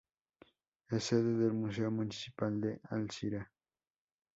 Es 0.89 1.03
sede 1.03 1.37
del 1.37 1.53
Museo 1.53 1.91
Municipal 1.91 2.59
de 2.59 2.81
Alcira. 2.89 3.51